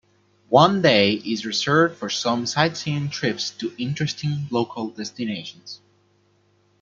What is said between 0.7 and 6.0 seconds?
day is reserved for some sightseeing-trips to interesting local destinations.